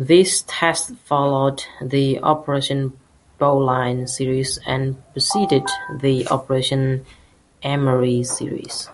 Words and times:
These 0.00 0.42
tests 0.42 0.90
followed 1.04 1.62
the 1.80 2.18
"Operation 2.18 2.98
Bowline" 3.38 4.08
series 4.08 4.58
and 4.66 5.00
preceded 5.12 5.62
the 6.00 6.26
"Operation 6.26 7.06
Emery" 7.62 8.24
series. 8.24 8.88